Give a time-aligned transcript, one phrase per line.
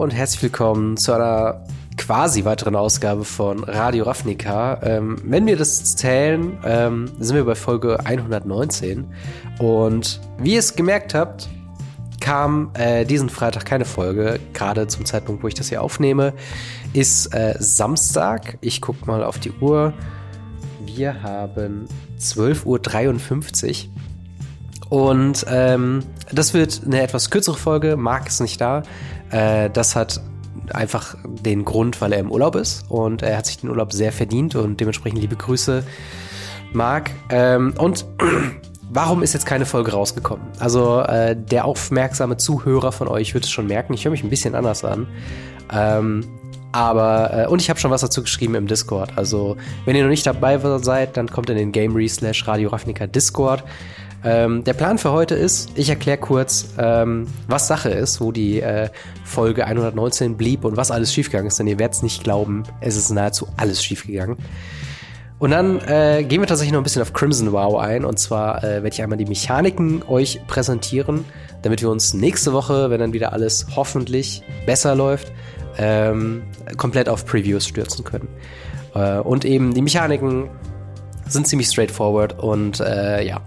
[0.00, 1.62] und herzlich willkommen zu einer
[1.98, 4.80] quasi weiteren Ausgabe von Radio Ravnica.
[4.82, 9.06] Ähm, wenn wir das zählen, ähm, sind wir bei Folge 119.
[9.58, 11.50] Und wie ihr es gemerkt habt,
[12.18, 14.40] kam äh, diesen Freitag keine Folge.
[14.54, 16.32] Gerade zum Zeitpunkt, wo ich das hier aufnehme,
[16.94, 18.56] ist äh, Samstag.
[18.62, 19.92] Ich gucke mal auf die Uhr.
[20.86, 21.86] Wir haben
[22.18, 24.00] 12.53 Uhr.
[24.88, 27.96] Und ähm, das wird eine etwas kürzere Folge.
[27.96, 28.82] Marc ist nicht da.
[29.30, 30.20] Äh, das hat
[30.72, 34.12] einfach den Grund, weil er im Urlaub ist und er hat sich den Urlaub sehr
[34.12, 35.84] verdient und dementsprechend liebe Grüße,
[36.72, 37.10] Marc.
[37.30, 38.04] Ähm, und
[38.90, 40.46] warum ist jetzt keine Folge rausgekommen?
[40.58, 44.30] Also äh, der aufmerksame Zuhörer von euch wird es schon merken, ich höre mich ein
[44.30, 45.06] bisschen anders an.
[45.72, 46.24] Ähm,
[46.72, 49.12] aber, äh, und ich habe schon was dazu geschrieben im Discord.
[49.16, 53.08] Also, wenn ihr noch nicht dabei seid, dann kommt in den Gamery slash Radio Ravnica
[53.08, 53.64] Discord.
[54.22, 58.60] Ähm, der Plan für heute ist, ich erkläre kurz, ähm, was Sache ist, wo die
[58.60, 58.90] äh,
[59.24, 62.96] Folge 119 blieb und was alles schiefgegangen ist, denn ihr werdet es nicht glauben, es
[62.96, 64.36] ist nahezu alles schiefgegangen.
[65.38, 68.04] Und dann äh, gehen wir tatsächlich noch ein bisschen auf Crimson Wow ein.
[68.04, 71.24] Und zwar äh, werde ich einmal die Mechaniken euch präsentieren,
[71.62, 75.32] damit wir uns nächste Woche, wenn dann wieder alles hoffentlich besser läuft,
[75.78, 76.42] ähm,
[76.76, 78.28] komplett auf Previews stürzen können.
[78.94, 80.50] Äh, und eben die Mechaniken
[81.26, 83.40] sind ziemlich straightforward und äh, ja,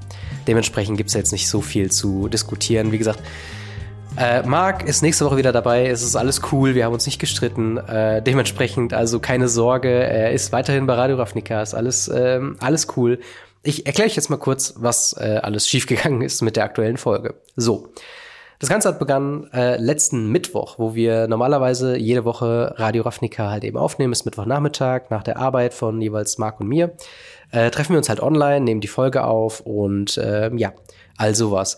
[0.48, 2.92] Dementsprechend gibt es jetzt nicht so viel zu diskutieren.
[2.92, 3.20] Wie gesagt,
[4.16, 5.88] äh, Marc ist nächste Woche wieder dabei.
[5.88, 6.76] Es ist alles cool.
[6.76, 7.78] Wir haben uns nicht gestritten.
[7.78, 9.90] Äh, dementsprechend also keine Sorge.
[9.90, 11.62] Er ist weiterhin bei Radio Ravnica.
[11.62, 13.20] Ist alles, äh, alles cool.
[13.64, 17.36] Ich erkläre euch jetzt mal kurz, was äh, alles schiefgegangen ist mit der aktuellen Folge.
[17.56, 17.90] So.
[18.60, 23.64] Das Ganze hat begonnen äh, letzten Mittwoch, wo wir normalerweise jede Woche Radio Ravnica halt
[23.64, 24.14] eben aufnehmen.
[24.14, 26.94] Ist Mittwochnachmittag nach der Arbeit von jeweils Marc und mir
[27.54, 30.74] äh, treffen wir uns halt online, nehmen die Folge auf und äh, ja,
[31.18, 31.78] all sowas.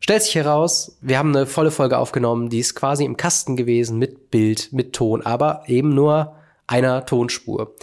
[0.00, 3.98] Stellt sich heraus, wir haben eine volle Folge aufgenommen, die ist quasi im Kasten gewesen
[3.98, 6.34] mit Bild, mit Ton, aber eben nur
[6.66, 7.74] einer Tonspur.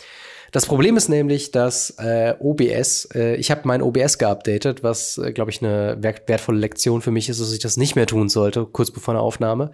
[0.52, 5.32] Das Problem ist nämlich, dass äh, OBS, äh, ich habe mein OBS geupdatet, was, äh,
[5.32, 8.66] glaube ich, eine wertvolle Lektion für mich ist, dass ich das nicht mehr tun sollte,
[8.66, 9.72] kurz bevor der Aufnahme.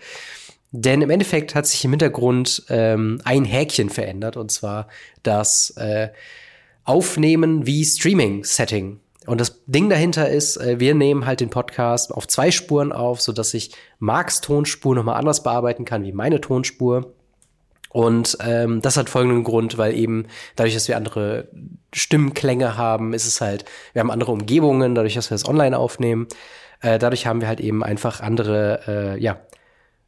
[0.71, 4.87] Denn im Endeffekt hat sich im Hintergrund ähm, ein Häkchen verändert, und zwar,
[5.23, 6.09] dass äh,
[6.87, 8.99] Aufnehmen wie Streaming-Setting.
[9.25, 13.19] Und das Ding dahinter ist, äh, wir nehmen halt den Podcast auf zwei Spuren auf,
[13.19, 17.13] so dass ich Marks Tonspur nochmal anders bearbeiten kann wie meine Tonspur.
[17.89, 21.49] Und ähm, das hat folgenden Grund, weil eben dadurch, dass wir andere
[21.93, 26.27] Stimmklänge haben, ist es halt, wir haben andere Umgebungen, dadurch, dass wir das online aufnehmen.
[26.81, 29.41] Äh, dadurch haben wir halt eben einfach andere, äh, ja,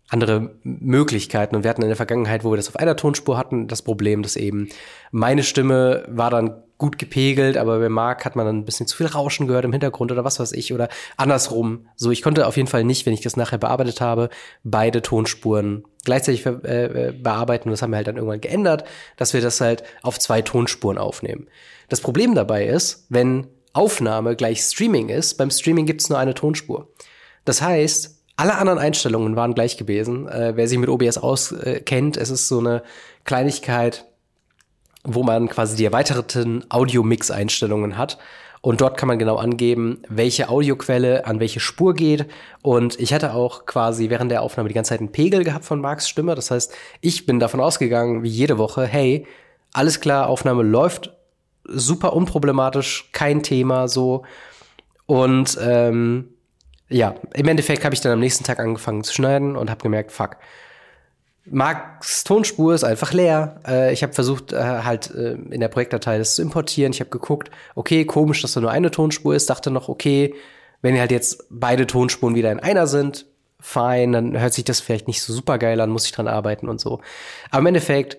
[0.10, 1.56] andere Möglichkeiten.
[1.56, 4.24] Und wir hatten in der Vergangenheit, wo wir das auf einer Tonspur hatten, das Problem,
[4.24, 4.70] dass eben
[5.12, 8.96] meine Stimme war dann gut gepegelt, aber bei Marc hat man dann ein bisschen zu
[8.96, 10.88] viel Rauschen gehört im Hintergrund oder was weiß ich oder
[11.18, 11.88] andersrum.
[11.98, 14.30] So, ich konnte auf jeden Fall nicht, wenn ich das nachher bearbeitet habe,
[14.64, 17.68] beide Tonspuren gleichzeitig äh, äh, bearbeiten.
[17.68, 18.86] Und das haben wir halt dann irgendwann geändert,
[19.18, 21.48] dass wir das halt auf zwei Tonspuren aufnehmen.
[21.90, 26.34] Das Problem dabei ist, wenn Aufnahme gleich Streaming ist, beim Streaming gibt es nur eine
[26.34, 26.88] Tonspur.
[27.44, 30.30] Das heißt, alle anderen Einstellungen waren gleich gewesen.
[30.30, 32.84] Äh, wer sich mit OBS auskennt, es ist so eine
[33.26, 34.06] Kleinigkeit,
[35.04, 38.18] wo man quasi die erweiterten Audio-Mix-Einstellungen hat.
[38.62, 42.28] Und dort kann man genau angeben, welche Audioquelle an welche Spur geht.
[42.62, 45.82] Und ich hatte auch quasi während der Aufnahme die ganze Zeit einen Pegel gehabt von
[45.82, 46.34] Marks Stimme.
[46.34, 49.28] Das heißt, ich bin davon ausgegangen, wie jede Woche, hey,
[49.74, 51.12] alles klar, Aufnahme läuft
[51.66, 54.24] super unproblematisch, kein Thema so.
[55.08, 56.30] Und ähm,
[56.90, 60.12] ja, im Endeffekt habe ich dann am nächsten Tag angefangen zu schneiden und habe gemerkt,
[60.12, 60.38] fuck.
[61.46, 63.62] Marks Tonspur ist einfach leer.
[63.68, 66.92] Äh, ich habe versucht, äh, halt äh, in der Projektdatei das zu importieren.
[66.92, 69.50] Ich habe geguckt, okay, komisch, dass da nur eine Tonspur ist.
[69.50, 70.36] Dachte noch, okay,
[70.82, 73.26] wenn halt jetzt beide Tonspuren wieder in einer sind,
[73.60, 76.70] fein, dann hört sich das vielleicht nicht so super geil an, muss ich dran arbeiten
[76.70, 77.02] und so.
[77.50, 78.18] Aber im Endeffekt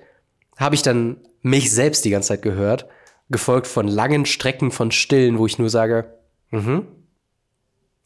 [0.59, 2.87] habe ich dann mich selbst die ganze Zeit gehört,
[3.31, 6.19] gefolgt von langen Strecken von Stillen, wo ich nur sage,
[6.51, 6.87] mhm,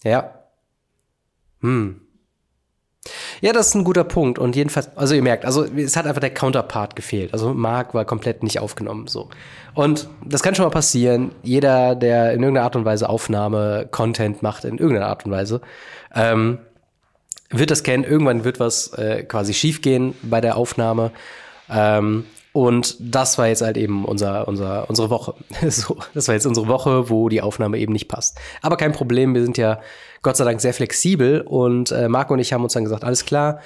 [0.04, 0.33] ja,
[1.64, 2.00] hm.
[3.40, 4.38] Ja, das ist ein guter Punkt.
[4.38, 7.32] Und jedenfalls, also ihr merkt, also es hat einfach der Counterpart gefehlt.
[7.32, 9.06] Also Mark war komplett nicht aufgenommen.
[9.06, 9.28] so.
[9.74, 11.32] Und das kann schon mal passieren.
[11.42, 15.60] Jeder, der in irgendeiner Art und Weise Aufnahme, Content macht, in irgendeiner Art und Weise,
[16.14, 16.58] ähm,
[17.50, 18.04] wird das kennen.
[18.04, 21.10] Irgendwann wird was äh, quasi schiefgehen bei der Aufnahme.
[21.70, 22.24] Ähm,
[22.54, 25.34] und das war jetzt halt eben unser, unser, unsere Woche.
[25.68, 28.38] so, das war jetzt unsere Woche, wo die Aufnahme eben nicht passt.
[28.62, 29.80] Aber kein Problem, wir sind ja
[30.22, 33.24] Gott sei Dank sehr flexibel und äh, Marco und ich haben uns dann gesagt, alles
[33.24, 33.58] klar,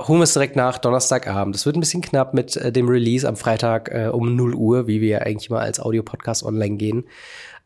[0.00, 1.54] holen wir es direkt nach Donnerstagabend.
[1.54, 4.86] Es wird ein bisschen knapp mit äh, dem Release am Freitag äh, um 0 Uhr,
[4.86, 7.04] wie wir ja eigentlich mal als Audiopodcast online gehen.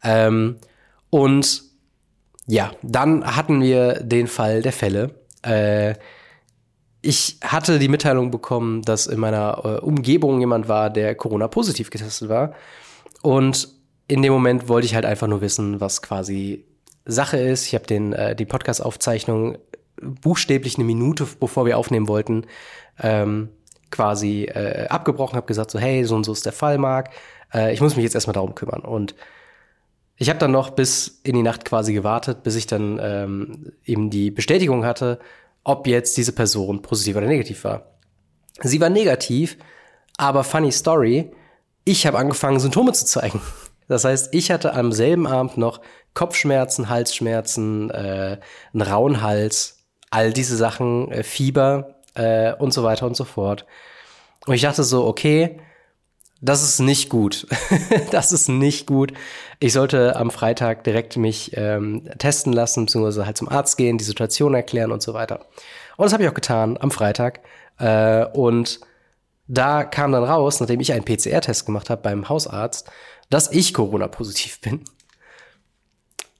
[0.03, 0.57] Ähm,
[1.11, 1.63] und
[2.49, 5.15] ja, dann hatten wir den Fall der Fälle.
[5.43, 5.95] Äh,
[7.07, 12.29] ich hatte die Mitteilung bekommen, dass in meiner äh, Umgebung jemand war, der Corona-positiv getestet
[12.29, 12.55] war.
[13.23, 13.69] Und
[14.09, 16.65] in dem Moment wollte ich halt einfach nur wissen, was quasi
[17.05, 17.67] Sache ist.
[17.67, 19.59] Ich habe den äh, die Podcast-Aufzeichnung
[20.01, 22.45] buchstäblich eine Minute, bevor wir aufnehmen wollten,
[23.01, 23.51] ähm,
[23.91, 27.11] quasi äh, abgebrochen, habe gesagt so, hey, so und so ist der Fall, Marc.
[27.55, 28.81] Äh, ich muss mich jetzt erstmal darum kümmern.
[28.81, 29.15] Und
[30.17, 34.11] ich habe dann noch bis in die Nacht quasi gewartet, bis ich dann ähm, eben
[34.11, 35.21] die Bestätigung hatte,
[35.67, 37.99] ob jetzt diese Person positiv oder negativ war.
[38.61, 39.59] Sie war negativ,
[40.17, 41.33] aber funny story,
[41.85, 43.41] ich habe angefangen, Symptome zu zeigen.
[43.89, 45.81] Das heißt, ich hatte am selben Abend noch
[46.15, 48.39] Kopfschmerzen, Halsschmerzen, äh,
[48.73, 53.67] einen rauen Hals, all diese Sachen, äh, Fieber äh, und so weiter und so fort.
[54.47, 55.61] Und ich dachte so, okay,
[56.41, 57.47] das ist nicht gut.
[58.11, 59.13] das ist nicht gut.
[59.59, 64.05] Ich sollte am Freitag direkt mich ähm, testen lassen, beziehungsweise halt zum Arzt gehen, die
[64.05, 65.47] Situation erklären und so weiter.
[65.97, 67.41] Und das habe ich auch getan am Freitag.
[67.79, 68.81] Äh, und
[69.49, 72.91] da kam dann raus, nachdem ich einen PCR-Test gemacht habe beim Hausarzt,
[73.31, 74.83] dass ich Corona-positiv bin.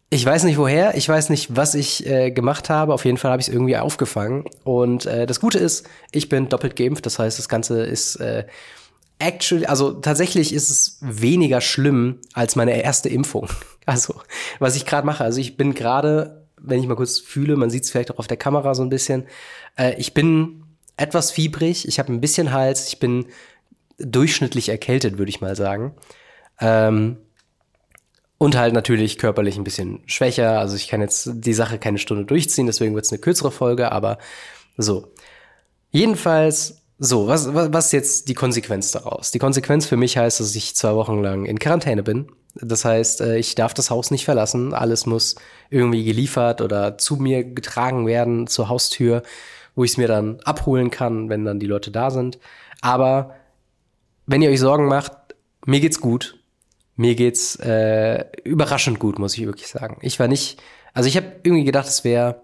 [0.09, 2.95] Ich weiß nicht woher, ich weiß nicht, was ich äh, gemacht habe.
[2.95, 4.45] Auf jeden Fall habe ich es irgendwie aufgefangen.
[4.63, 7.07] Und äh, das Gute ist, ich bin doppelt geimpft.
[7.07, 8.45] Das heißt, das Ganze ist äh,
[9.19, 13.49] actually, also tatsächlich ist es weniger schlimm als meine erste Impfung.
[13.89, 14.21] Also,
[14.59, 17.85] was ich gerade mache, also ich bin gerade, wenn ich mal kurz fühle, man sieht
[17.85, 19.29] es vielleicht auch auf der Kamera so ein bisschen,
[19.79, 20.65] äh, ich bin
[20.97, 23.27] etwas fiebrig, ich habe ein bisschen Hals, ich bin
[23.99, 25.95] durchschnittlich erkältet, würde ich mal sagen.
[26.61, 27.19] Ähm,
[28.39, 30.59] und halt natürlich körperlich ein bisschen schwächer.
[30.59, 33.93] Also ich kann jetzt die Sache keine Stunde durchziehen, deswegen wird es eine kürzere Folge,
[33.93, 34.19] aber
[34.77, 35.13] so.
[35.91, 39.31] Jedenfalls so, was, was, ist jetzt die Konsequenz daraus?
[39.31, 42.29] Die Konsequenz für mich heißt, dass ich zwei Wochen lang in Quarantäne bin.
[42.55, 44.73] Das heißt, äh, ich darf das Haus nicht verlassen.
[44.73, 45.35] Alles muss
[45.69, 49.23] irgendwie geliefert oder zu mir getragen werden zur Haustür,
[49.75, 52.39] wo ich es mir dann abholen kann, wenn dann die Leute da sind.
[52.81, 53.35] Aber
[54.25, 55.13] wenn ihr euch Sorgen macht,
[55.67, 56.39] mir geht's gut.
[56.95, 59.99] Mir geht's äh, überraschend gut, muss ich wirklich sagen.
[60.01, 60.63] Ich war nicht,
[60.95, 62.41] also ich habe irgendwie gedacht, es wäre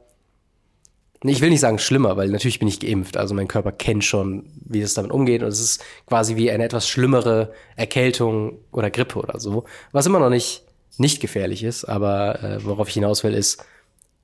[1.30, 3.16] ich will nicht sagen schlimmer, weil natürlich bin ich geimpft.
[3.16, 5.42] Also mein Körper kennt schon, wie es damit umgeht.
[5.42, 9.64] Und es ist quasi wie eine etwas schlimmere Erkältung oder Grippe oder so.
[9.92, 10.64] Was immer noch nicht,
[10.98, 11.84] nicht gefährlich ist.
[11.84, 13.64] Aber äh, worauf ich hinaus will, ist,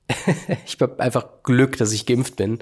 [0.65, 2.59] ich habe einfach Glück, dass ich geimpft bin.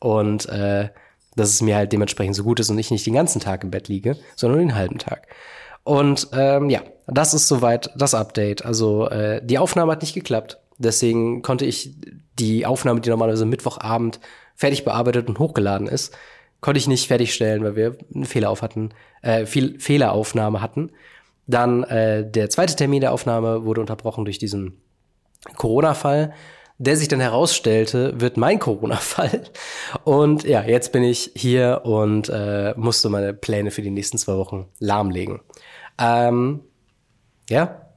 [0.00, 0.90] Und äh,
[1.38, 3.70] dass es mir halt dementsprechend so gut ist und ich nicht den ganzen Tag im
[3.70, 5.28] Bett liege, sondern den halben Tag.
[5.84, 8.64] Und ähm, ja, das ist soweit das Update.
[8.64, 10.58] Also äh, die Aufnahme hat nicht geklappt.
[10.78, 11.94] Deswegen konnte ich
[12.38, 14.20] die Aufnahme, die normalerweise Mittwochabend
[14.54, 16.16] fertig bearbeitet und hochgeladen ist,
[16.60, 18.90] konnte ich nicht fertigstellen, weil wir einen Fehler auf hatten,
[19.22, 20.90] äh, viel Fehleraufnahme hatten.
[21.46, 24.80] Dann äh, der zweite Termin der Aufnahme wurde unterbrochen durch diesen
[25.56, 26.34] Corona-Fall,
[26.78, 29.44] der sich dann herausstellte, wird mein Corona-Fall.
[30.04, 34.36] Und ja, jetzt bin ich hier und äh, musste meine Pläne für die nächsten zwei
[34.36, 35.40] Wochen lahmlegen.
[35.98, 36.60] Ähm,
[37.48, 37.87] ja,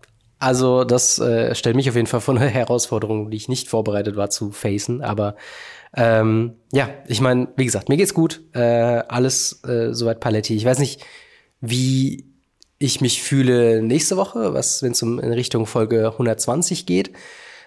[0.41, 4.15] also das äh, stellt mich auf jeden Fall vor eine Herausforderung, die ich nicht vorbereitet
[4.15, 5.03] war zu facen.
[5.03, 5.35] Aber
[5.95, 8.41] ähm, ja, ich meine, wie gesagt, mir geht's gut.
[8.53, 8.59] Äh,
[9.07, 10.55] alles äh, soweit paletti.
[10.55, 11.05] Ich weiß nicht,
[11.59, 12.25] wie
[12.79, 17.11] ich mich fühle nächste Woche, was wenn es um in Richtung Folge 120 geht.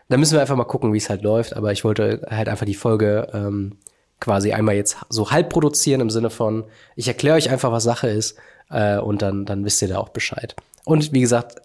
[0.09, 1.55] Da müssen wir einfach mal gucken, wie es halt läuft.
[1.55, 3.79] Aber ich wollte halt einfach die Folge ähm,
[4.19, 6.65] quasi einmal jetzt so halb produzieren im Sinne von,
[6.97, 8.37] ich erkläre euch einfach, was Sache ist
[8.69, 10.57] äh, und dann, dann wisst ihr da auch Bescheid.
[10.85, 11.61] Und wie gesagt,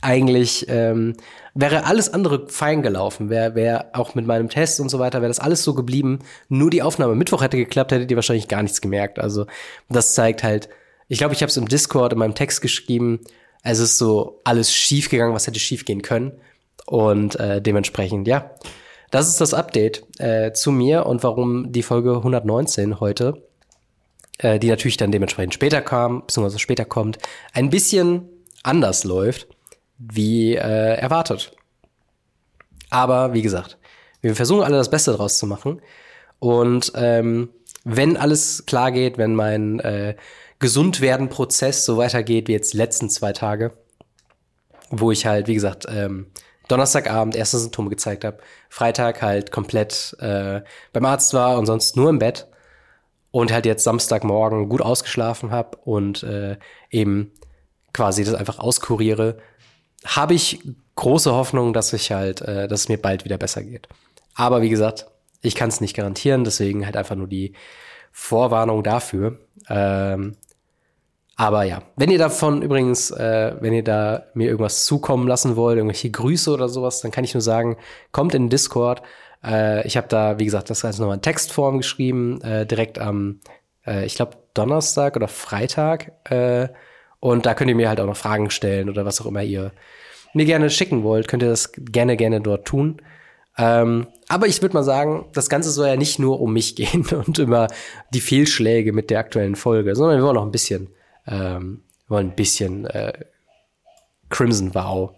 [0.00, 1.14] eigentlich ähm,
[1.54, 5.30] wäre alles andere fein gelaufen, wäre wär auch mit meinem Test und so weiter, wäre
[5.30, 6.20] das alles so geblieben.
[6.48, 9.18] Nur die Aufnahme Mittwoch hätte geklappt, hättet ihr wahrscheinlich gar nichts gemerkt.
[9.18, 9.46] Also
[9.88, 10.68] das zeigt halt,
[11.08, 13.20] ich glaube, ich habe es im Discord in meinem Text geschrieben,
[13.64, 16.32] es ist so alles schief gegangen, was hätte schief gehen können.
[16.86, 18.50] Und äh, dementsprechend, ja,
[19.10, 23.42] das ist das Update äh, zu mir und warum die Folge 119 heute,
[24.38, 27.18] äh, die natürlich dann dementsprechend später kam, beziehungsweise später kommt,
[27.52, 28.28] ein bisschen
[28.62, 29.48] anders läuft
[29.98, 31.52] wie äh, erwartet.
[32.90, 33.78] Aber wie gesagt,
[34.20, 35.80] wir versuchen alle das Beste draus zu machen.
[36.38, 37.50] Und ähm,
[37.84, 40.16] wenn alles klar geht, wenn mein äh,
[40.58, 43.72] Gesundwerden-Prozess so weitergeht wie jetzt die letzten zwei Tage,
[44.90, 46.26] wo ich halt, wie gesagt, ähm,
[46.68, 48.38] Donnerstagabend erste Symptome gezeigt habe,
[48.68, 50.60] Freitag halt komplett äh,
[50.92, 52.46] beim Arzt war und sonst nur im Bett
[53.30, 56.58] und halt jetzt Samstagmorgen gut ausgeschlafen habe und äh,
[56.90, 57.32] eben
[57.94, 59.38] quasi das einfach auskuriere,
[60.04, 60.60] habe ich
[60.96, 63.88] große Hoffnung, dass ich halt, äh, dass es mir bald wieder besser geht.
[64.34, 65.06] Aber wie gesagt,
[65.42, 67.52] ich kann es nicht garantieren, deswegen halt einfach nur die
[68.12, 69.38] Vorwarnung dafür.
[69.68, 70.36] Ähm,
[71.36, 75.76] aber ja, wenn ihr davon übrigens, äh, wenn ihr da mir irgendwas zukommen lassen wollt,
[75.76, 77.76] irgendwelche Grüße oder sowas, dann kann ich nur sagen,
[78.10, 79.02] kommt in Discord.
[79.44, 83.38] Äh, ich habe da, wie gesagt, das Ganze nochmal in Textform geschrieben, äh, direkt am,
[83.86, 86.10] äh, ich glaube, Donnerstag oder Freitag.
[87.20, 89.72] Und da könnt ihr mir halt auch noch Fragen stellen oder was auch immer ihr
[90.34, 93.00] mir gerne schicken wollt, könnt ihr das gerne, gerne dort tun.
[93.56, 97.06] Ähm, aber ich würde mal sagen, das Ganze soll ja nicht nur um mich gehen
[97.06, 97.68] und immer
[98.14, 100.88] die Fehlschläge mit der aktuellen Folge, sondern wir wollen noch ein bisschen,
[101.26, 103.12] ähm, wollen ein bisschen äh,
[104.30, 105.12] Crimson Vow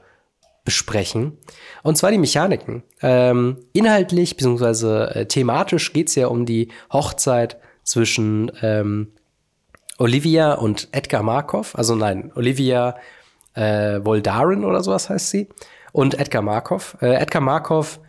[0.65, 1.39] besprechen.
[1.83, 2.83] Und zwar die Mechaniken.
[3.03, 5.21] Ähm, inhaltlich bzw.
[5.21, 9.13] Äh, thematisch geht's ja um die Hochzeit zwischen ähm,
[10.01, 11.77] Olivia und Edgar Markov.
[11.77, 12.97] Also nein, Olivia
[13.55, 15.49] äh, oder sowas heißt sie.
[15.93, 16.97] Und Edgar Markov.
[17.01, 18.01] Äh, Edgar Markov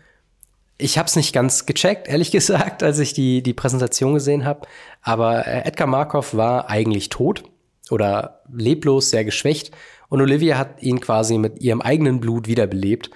[0.82, 4.68] ich habe es nicht ganz gecheckt, ehrlich gesagt, als ich die, die Präsentation gesehen habe.
[5.02, 7.44] Aber äh, Edgar Markov war eigentlich tot
[7.90, 9.72] oder leblos, sehr geschwächt.
[10.10, 13.12] Und Olivia hat ihn quasi mit ihrem eigenen Blut wiederbelebt.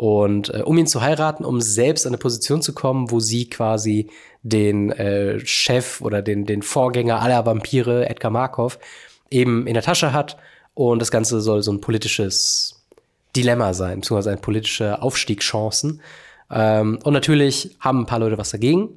[0.00, 3.50] Und äh, um ihn zu heiraten, um selbst an eine Position zu kommen, wo sie
[3.50, 4.08] quasi
[4.42, 8.78] den äh, Chef oder den, den Vorgänger aller Vampire, Edgar Markov,
[9.30, 10.38] eben in der Tasche hat.
[10.72, 12.82] Und das Ganze soll so ein politisches
[13.36, 16.00] Dilemma sein, beziehungsweise eine politische Aufstiegschancen.
[16.50, 18.88] Ähm, und natürlich haben ein paar Leute was dagegen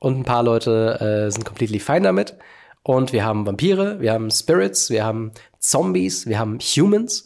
[0.00, 2.34] und ein paar Leute äh, sind completely fine damit.
[2.82, 5.30] Und wir haben Vampire, wir haben Spirits, wir haben
[5.60, 7.24] Zombies, wir haben Humans.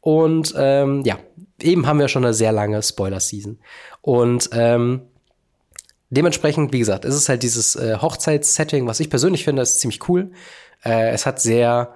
[0.00, 1.18] Und ähm, ja,
[1.62, 3.58] eben haben wir schon eine sehr lange Spoiler-Season.
[4.00, 5.02] Und ähm,
[6.10, 10.08] dementsprechend, wie gesagt, ist es halt dieses äh, Hochzeitssetting, was ich persönlich finde, ist ziemlich
[10.08, 10.32] cool.
[10.84, 11.94] Äh, es hat sehr,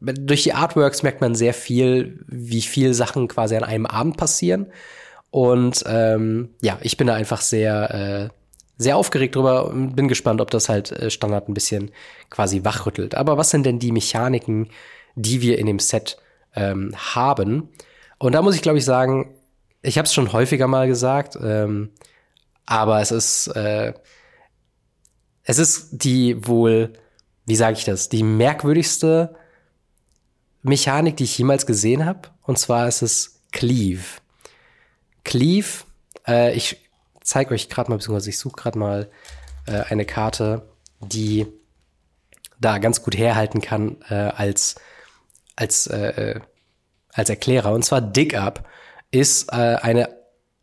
[0.00, 4.66] durch die Artworks merkt man sehr viel, wie viel Sachen quasi an einem Abend passieren.
[5.30, 8.34] Und ähm, ja, ich bin da einfach sehr, äh,
[8.78, 11.92] sehr aufgeregt drüber und bin gespannt, ob das halt äh, Standard ein bisschen
[12.30, 13.14] quasi wachrüttelt.
[13.14, 14.70] Aber was sind denn die Mechaniken,
[15.14, 16.16] die wir in dem Set
[16.56, 17.68] ähm, haben?
[18.20, 19.34] Und da muss ich, glaube ich, sagen,
[19.80, 21.90] ich habe es schon häufiger mal gesagt, ähm,
[22.66, 23.94] aber es ist, äh,
[25.42, 26.92] es ist die wohl,
[27.46, 29.34] wie sage ich das, die merkwürdigste
[30.60, 32.28] Mechanik, die ich jemals gesehen habe.
[32.42, 34.04] Und zwar ist es Cleave.
[35.24, 35.84] Cleave,
[36.28, 36.76] äh, ich
[37.22, 39.10] zeige euch gerade mal, beziehungsweise ich suche gerade mal
[39.64, 40.68] äh, eine Karte,
[41.00, 41.46] die
[42.60, 44.74] da ganz gut herhalten kann äh, als,
[45.56, 46.40] als, äh, äh
[47.12, 47.72] als Erklärer.
[47.72, 48.66] Und zwar Dig Up
[49.10, 50.20] ist äh, eine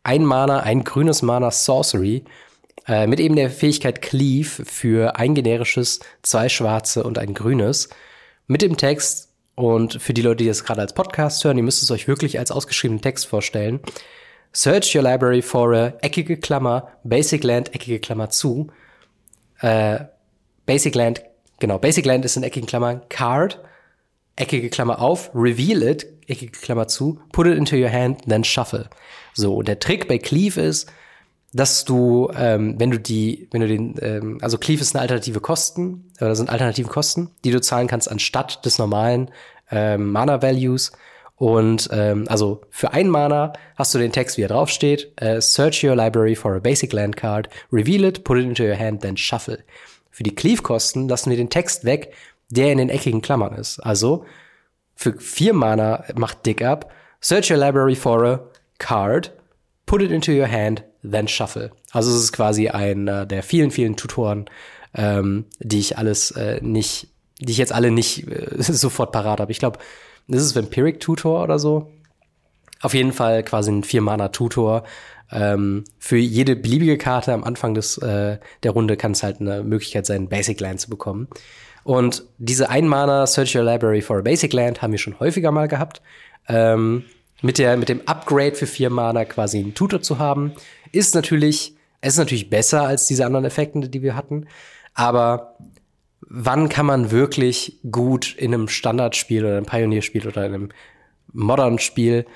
[0.08, 2.24] ein Mana, ein grünes Mana Sorcery
[2.86, 7.90] äh, mit eben der Fähigkeit Cleave für ein generisches, zwei schwarze und ein grünes.
[8.46, 11.82] Mit dem Text und für die Leute, die das gerade als Podcast hören, ihr müsst
[11.82, 13.80] es euch wirklich als ausgeschriebenen Text vorstellen.
[14.52, 18.68] Search your library for a eckige Klammer, Basic Land, eckige Klammer zu.
[19.60, 20.00] Äh,
[20.64, 21.22] Basic Land,
[21.60, 23.60] genau, Basic Land ist in eckigen Klammern, Card,
[24.38, 28.88] eckige Klammer auf, reveal it, eckige Klammer zu, put it into your hand, then shuffle.
[29.34, 30.90] So, und der Trick bei Cleave ist,
[31.52, 35.40] dass du, ähm, wenn du die, wenn du den, ähm, also Cleave ist eine alternative
[35.40, 39.30] Kosten, oder sind alternative Kosten, die du zahlen kannst anstatt des normalen
[39.70, 40.92] ähm, Mana Values.
[41.36, 45.12] Und ähm, also für ein Mana hast du den Text, wie er draufsteht.
[45.22, 48.76] Uh, search your library for a basic land card, reveal it, put it into your
[48.76, 49.58] hand, then shuffle.
[50.10, 52.12] Für die Cleave-Kosten lassen wir den Text weg,
[52.50, 53.78] der in den eckigen Klammern ist.
[53.80, 54.24] Also
[54.94, 56.90] für vier Mana macht Dig Up,
[57.20, 58.40] search your library for a
[58.78, 59.32] card,
[59.86, 61.70] put it into your hand, then shuffle.
[61.92, 64.46] Also es ist quasi einer der vielen, vielen Tutoren,
[64.94, 69.52] ähm, die ich alles äh, nicht, die ich jetzt alle nicht äh, sofort parat habe.
[69.52, 69.78] Ich glaube,
[70.26, 71.90] das ist Vampiric Tutor oder so.
[72.80, 74.84] Auf jeden Fall quasi ein Vier-Mana-Tutor.
[75.30, 79.62] Ähm, für jede beliebige Karte am Anfang des, äh, der Runde kann es halt eine
[79.62, 81.28] Möglichkeit sein, Basic Land zu bekommen.
[81.88, 85.68] Und diese Ein-Mana Search Your Library for a Basic Land haben wir schon häufiger mal
[85.68, 86.02] gehabt.
[86.46, 87.04] Ähm,
[87.40, 90.52] mit, der, mit dem Upgrade für vier Mana quasi einen Tutor zu haben,
[90.92, 94.48] ist natürlich, es ist natürlich besser als diese anderen Effekte, die wir hatten.
[94.92, 95.56] Aber
[96.20, 100.68] wann kann man wirklich gut in einem Standardspiel oder einem Pionierspiel oder in einem
[101.32, 102.26] modernen Spiel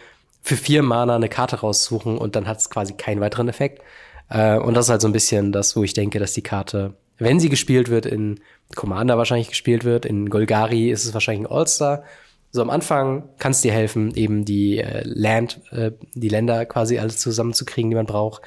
[0.41, 3.83] für vier Mana eine Karte raussuchen und dann hat es quasi keinen weiteren Effekt.
[4.31, 6.95] Äh, und das ist halt so ein bisschen das, wo ich denke, dass die Karte,
[7.23, 8.41] wenn sie gespielt wird, in
[8.75, 12.05] Commander wahrscheinlich gespielt wird, in Golgari ist es wahrscheinlich ein All-Star.
[12.51, 16.99] So am Anfang kann es dir helfen, eben die äh, Land, äh, die Länder quasi
[16.99, 18.43] alles zusammenzukriegen, die man braucht.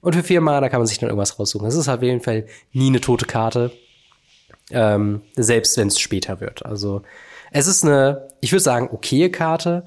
[0.00, 1.66] Und für vier Mana kann man sich dann irgendwas raussuchen.
[1.66, 3.72] Das ist auf jeden Fall nie eine tote Karte.
[4.70, 6.64] Ähm, selbst wenn es später wird.
[6.64, 7.02] Also
[7.50, 9.84] es ist eine, ich würde sagen, okaye Karte,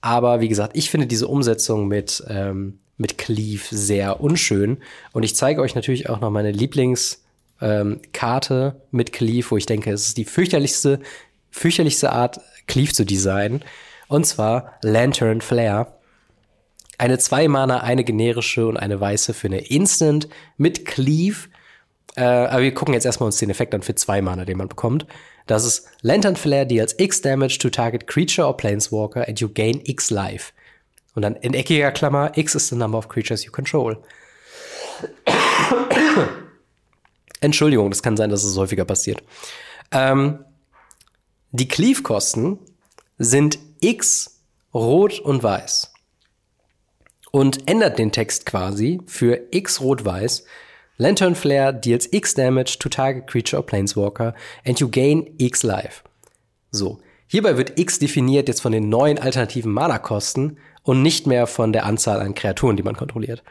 [0.00, 4.78] aber wie gesagt, ich finde diese Umsetzung mit, ähm, mit Cleave sehr unschön.
[5.12, 7.25] Und ich zeige euch natürlich auch noch meine Lieblingskarte
[7.60, 8.00] ähm,
[8.90, 11.00] mit Cleave, wo ich denke, es ist die fürchterlichste,
[11.50, 13.64] fürchterlichste Art, Cleave zu designen.
[14.08, 15.94] Und zwar Lantern Flare.
[16.98, 21.48] Eine 2 Mana, eine generische und eine weiße für eine Instant mit Cleave.
[22.14, 24.68] Äh, aber wir gucken jetzt erstmal uns den Effekt an für 2 Mana, den man
[24.68, 25.06] bekommt.
[25.46, 29.80] Das ist Lantern Flare deals X Damage to target creature or planeswalker and you gain
[29.84, 30.52] X Life.
[31.14, 33.96] Und dann in eckiger Klammer, X is the number of creatures you control.
[37.46, 39.22] Entschuldigung, das kann sein, dass es häufiger passiert.
[39.90, 40.44] Ähm,
[41.52, 42.58] die Cleave-Kosten
[43.18, 44.40] sind X,
[44.74, 45.92] Rot und Weiß.
[47.30, 50.44] Und ändert den Text quasi für X, Rot, Weiß.
[50.98, 54.34] Lantern Flare deals X damage to target creature or planeswalker
[54.64, 56.02] and you gain X life.
[56.70, 57.00] So.
[57.28, 61.84] Hierbei wird X definiert jetzt von den neuen alternativen Mana-Kosten und nicht mehr von der
[61.84, 63.42] Anzahl an Kreaturen, die man kontrolliert.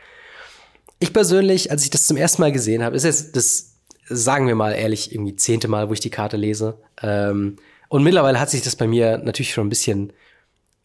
[1.00, 3.75] Ich persönlich, als ich das zum ersten Mal gesehen habe, ist jetzt das,
[4.08, 6.80] sagen wir mal ehrlich, irgendwie zehnte Mal, wo ich die Karte lese.
[7.02, 7.58] Ähm,
[7.90, 10.14] und mittlerweile hat sich das bei mir natürlich schon ein bisschen,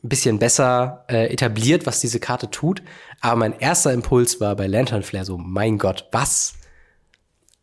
[0.02, 2.82] bisschen besser äh, etabliert, was diese Karte tut.
[3.20, 6.54] Aber mein erster Impuls war bei Lantern Flare so, mein Gott, was?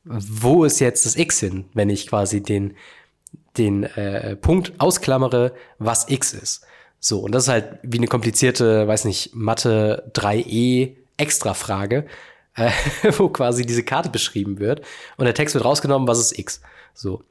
[0.04, 2.76] Wo ist jetzt das X hin, wenn ich quasi den,
[3.58, 6.66] den äh, Punkt ausklammere, was X ist?
[7.00, 12.06] So, und das ist halt wie eine komplizierte, weiß nicht, Mathe 3e Extra-Frage,
[12.58, 12.70] äh,
[13.18, 14.82] wo quasi diese Karte beschrieben wird
[15.16, 16.62] und der Text wird rausgenommen, was ist X?
[16.94, 17.24] So.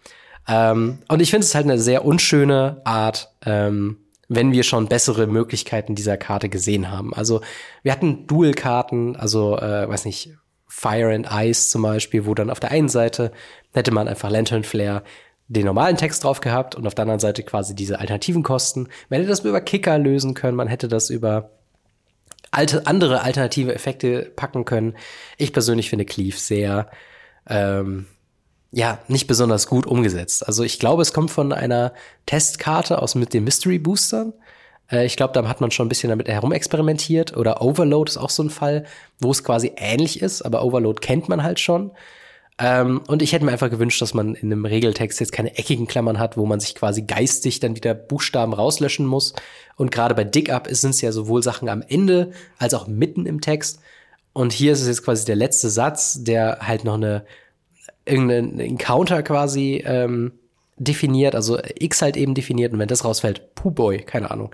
[0.48, 5.26] Ähm, und ich finde es halt eine sehr unschöne Art, ähm, wenn wir schon bessere
[5.26, 7.14] Möglichkeiten dieser Karte gesehen haben.
[7.14, 7.42] Also
[7.82, 10.30] wir hatten Dual-Karten, also äh, weiß nicht,
[10.68, 13.32] Fire and Ice zum Beispiel, wo dann auf der einen Seite
[13.72, 15.02] hätte man einfach Lantern Flare
[15.48, 18.88] den normalen Text drauf gehabt und auf der anderen Seite quasi diese alternativen Kosten.
[19.08, 21.55] Man hätte das über Kicker lösen können, man hätte das über
[22.56, 24.96] alte, andere alternative Effekte packen können.
[25.36, 26.90] Ich persönlich finde Cleave sehr,
[27.48, 28.06] ähm,
[28.72, 30.46] ja, nicht besonders gut umgesetzt.
[30.46, 31.92] Also ich glaube, es kommt von einer
[32.26, 34.32] Testkarte aus mit den Mystery Boostern.
[34.90, 37.36] Äh, ich glaube, da hat man schon ein bisschen damit herumexperimentiert.
[37.36, 38.84] Oder Overload ist auch so ein Fall,
[39.20, 41.90] wo es quasi ähnlich ist, aber Overload kennt man halt schon.
[42.58, 45.86] Ähm, und ich hätte mir einfach gewünscht, dass man in einem Regeltext jetzt keine eckigen
[45.86, 49.34] Klammern hat, wo man sich quasi geistig dann wieder Buchstaben rauslöschen muss.
[49.76, 53.26] Und gerade bei Dig Up sind es ja sowohl Sachen am Ende als auch mitten
[53.26, 53.80] im Text.
[54.32, 57.24] Und hier ist es jetzt quasi der letzte Satz, der halt noch eine
[58.06, 60.32] irgendeinen Encounter quasi ähm,
[60.78, 62.72] definiert, also X halt eben definiert.
[62.72, 64.50] Und wenn das rausfällt, puh boy, keine Ahnung.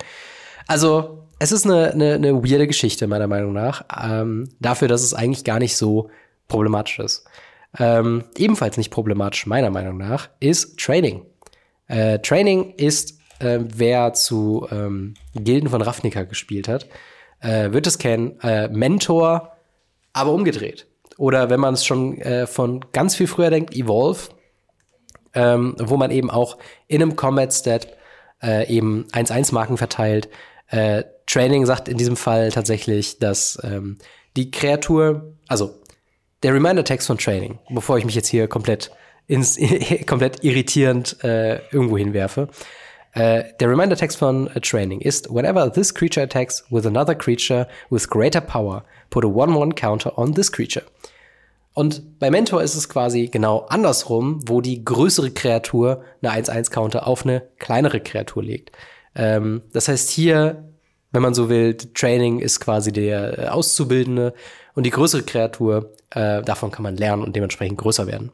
[0.66, 3.84] Also es ist eine, eine, eine weirde Geschichte meiner Meinung nach.
[4.04, 6.10] Ähm, dafür, dass es eigentlich gar nicht so
[6.48, 7.24] problematisch ist.
[7.78, 11.24] Ähm, ebenfalls nicht problematisch, meiner Meinung nach, ist Training.
[11.88, 16.86] Äh, Training ist, äh, wer zu ähm, Gilden von Ravnica gespielt hat,
[17.40, 19.56] äh, wird es kennen, äh, Mentor,
[20.12, 20.86] aber umgedreht.
[21.16, 24.28] Oder wenn man es schon äh, von ganz viel früher denkt, Evolve,
[25.34, 26.58] ähm, wo man eben auch
[26.88, 27.88] in einem Combat-Stat
[28.42, 30.28] äh, eben 1-1-Marken verteilt.
[31.26, 33.98] Training sagt in diesem Fall tatsächlich, dass ähm,
[34.36, 35.81] die Kreatur, also
[36.42, 38.90] der Reminder-Text von Training, bevor ich mich jetzt hier komplett
[39.26, 39.58] ins
[40.06, 42.48] komplett irritierend äh, irgendwo hinwerfe.
[43.12, 48.08] Äh, der Reminder-Text von äh, Training ist Whenever this creature attacks with another creature with
[48.08, 50.84] greater power, put a 1-1 counter on this creature.
[51.74, 57.24] Und bei Mentor ist es quasi genau andersrum, wo die größere Kreatur eine 1-1-Counter auf
[57.24, 58.72] eine kleinere Kreatur legt.
[59.14, 60.64] Ähm, das heißt hier,
[61.12, 64.34] wenn man so will, Training ist quasi der äh, Auszubildende
[64.74, 68.32] und die größere Kreatur, äh, davon kann man lernen und dementsprechend größer werden.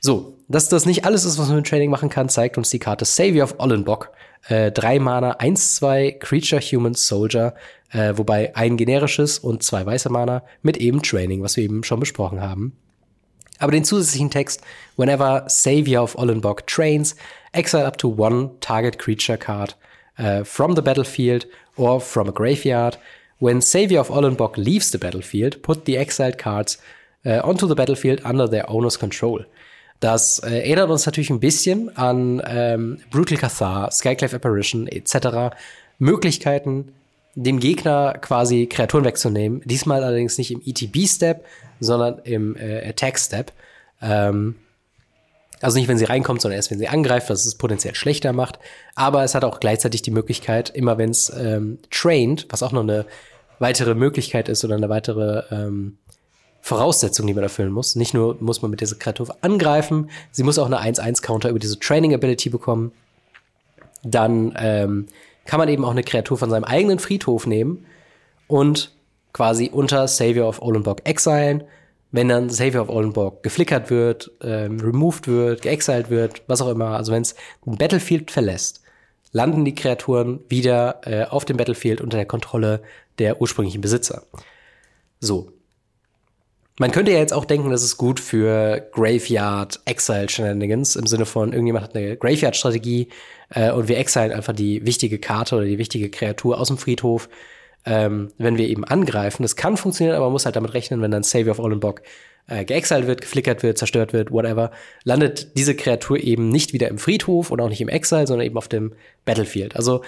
[0.00, 2.78] So, dass das nicht alles ist, was man mit Training machen kann, zeigt uns die
[2.78, 4.10] Karte Savior of Ollenbock.
[4.48, 7.54] Äh, drei Mana, eins, zwei Creature, Human, Soldier,
[7.92, 12.00] äh, wobei ein generisches und zwei weiße Mana mit eben Training, was wir eben schon
[12.00, 12.74] besprochen haben.
[13.58, 14.62] Aber den zusätzlichen Text,
[14.96, 17.14] whenever Savior of Ollenbock trains,
[17.52, 19.76] exile up to one target creature card
[20.18, 21.46] uh, from the battlefield
[21.76, 22.98] or from a graveyard
[23.40, 26.78] When Savior of Ollenbock leaves the battlefield, put the exiled cards
[27.24, 29.46] uh, onto the battlefield under their owner's control.
[30.00, 35.54] Das äh, erinnert uns natürlich ein bisschen an ähm, Brutal Cathar, Skyclave Apparition etc.
[35.98, 36.92] Möglichkeiten,
[37.34, 39.62] dem Gegner quasi Kreaturen wegzunehmen.
[39.64, 41.44] Diesmal allerdings nicht im ETB-Step,
[41.80, 43.52] sondern im äh, Attack-Step.
[44.02, 44.56] Ähm,
[45.60, 48.58] also nicht, wenn sie reinkommt, sondern erst, wenn sie angreift, was es potenziell schlechter macht.
[48.94, 52.82] Aber es hat auch gleichzeitig die Möglichkeit, immer wenn es ähm, trained, was auch noch
[52.82, 53.04] eine
[53.60, 55.98] weitere Möglichkeit ist oder eine weitere ähm,
[56.60, 57.94] Voraussetzung, die man erfüllen muss.
[57.94, 61.78] Nicht nur muss man mit dieser Kreatur angreifen, sie muss auch eine 1-1-Counter über diese
[61.78, 62.90] Training Ability bekommen.
[64.02, 65.06] Dann ähm,
[65.44, 67.86] kann man eben auch eine Kreatur von seinem eigenen Friedhof nehmen
[68.48, 68.90] und
[69.32, 71.62] quasi unter Savior of Olenbock exilen
[72.12, 76.96] wenn dann Savior of Oldenburg geflickert wird, ähm, removed wird, geexiled wird, was auch immer,
[76.96, 77.34] also wenn es
[77.66, 78.82] ein Battlefield verlässt,
[79.32, 82.82] landen die Kreaturen wieder äh, auf dem Battlefield unter der Kontrolle
[83.20, 84.24] der ursprünglichen Besitzer.
[85.20, 85.52] So.
[86.78, 91.26] Man könnte ja jetzt auch denken, das ist gut für Graveyard Exile Shenanigans im Sinne
[91.26, 93.08] von irgendjemand hat eine Graveyard Strategie
[93.50, 97.28] äh, und wir exilen einfach die wichtige Karte oder die wichtige Kreatur aus dem Friedhof,
[97.84, 99.42] ähm, wenn wir eben angreifen.
[99.42, 102.00] Das kann funktionieren, aber man muss halt damit rechnen, wenn dann Savior of Ollenbock
[102.46, 104.70] äh, geexiled wird, geflickert wird, zerstört wird, whatever,
[105.04, 108.56] landet diese Kreatur eben nicht wieder im Friedhof und auch nicht im Exile, sondern eben
[108.56, 108.94] auf dem
[109.26, 109.76] Battlefield.
[109.76, 110.02] Also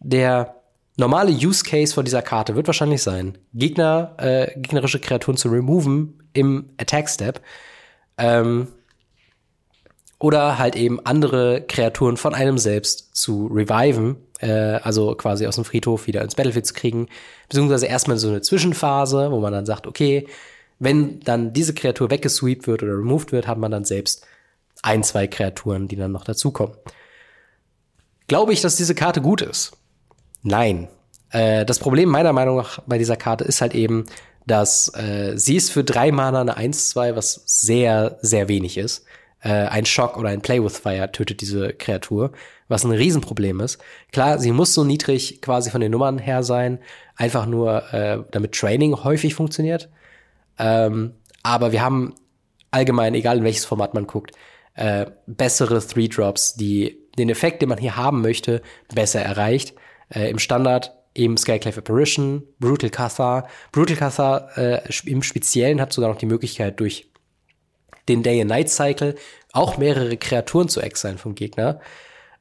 [0.00, 0.57] der
[0.98, 6.28] normale Use Case von dieser Karte wird wahrscheinlich sein, Gegner, äh, gegnerische Kreaturen zu removen
[6.34, 7.40] im Attack Step.
[8.18, 8.68] Ähm,
[10.18, 15.64] oder halt eben andere Kreaturen von einem selbst zu reviven, äh, also quasi aus dem
[15.64, 17.08] Friedhof wieder ins Battlefield zu kriegen,
[17.48, 20.26] beziehungsweise erstmal so eine Zwischenphase, wo man dann sagt, okay,
[20.80, 24.26] wenn dann diese Kreatur weggesweept wird oder removed wird, hat man dann selbst
[24.82, 26.76] ein, zwei Kreaturen, die dann noch dazukommen.
[28.26, 29.72] Glaube ich, dass diese Karte gut ist?
[30.48, 30.88] Nein.
[31.30, 34.06] Äh, das Problem meiner Meinung nach bei dieser Karte ist halt eben,
[34.46, 39.04] dass äh, sie ist für drei Mana eine 1-2, was sehr, sehr wenig ist.
[39.40, 42.32] Äh, ein Schock oder ein Play with Fire tötet diese Kreatur,
[42.66, 43.78] was ein Riesenproblem ist.
[44.10, 46.78] Klar, sie muss so niedrig quasi von den Nummern her sein,
[47.14, 49.90] einfach nur, äh, damit Training häufig funktioniert.
[50.58, 52.14] Ähm, aber wir haben
[52.70, 54.32] allgemein, egal in welches Format man guckt,
[54.74, 58.62] äh, bessere Three Drops, die den Effekt, den man hier haben möchte,
[58.94, 59.74] besser erreicht.
[60.10, 63.48] Äh, Im Standard eben Skyclave Apparition, Brutal Cathar.
[63.72, 67.10] Brutal Cathar äh, im Speziellen hat sogar noch die Möglichkeit, durch
[68.08, 69.16] den Day-and-Night-Cycle
[69.52, 71.80] auch mehrere Kreaturen zu exilen vom Gegner.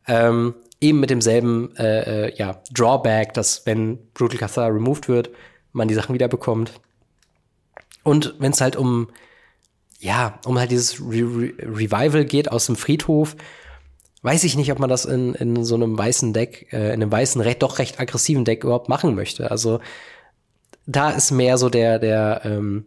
[0.08, 5.32] Ähm, eben mit demselben äh, äh, ja, Drawback, dass wenn Brutal Cathar removed wird,
[5.74, 6.72] man die Sachen wieder bekommt.
[8.04, 9.10] Und wenn es halt um,
[10.00, 13.36] ja, um halt dieses Re Re Revival geht aus dem Friedhof,
[14.22, 17.12] weiß ich nicht, ob man das in, in so einem weißen Deck, äh, in einem
[17.12, 19.52] weißen, recht, doch recht aggressiven Deck überhaupt machen möchte.
[19.52, 19.80] Also
[20.86, 22.86] da ist mehr so der, der, ähm,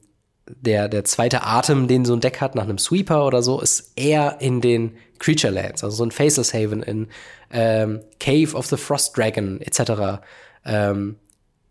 [0.48, 3.92] der, der zweite Atem, den so ein Deck hat nach einem Sweeper oder so, ist
[3.96, 7.08] eher in den Creature Lands, also so ein Faceless Haven in
[7.52, 10.22] ähm, Cave of the Frost Dragon etc.
[10.64, 11.16] Ähm,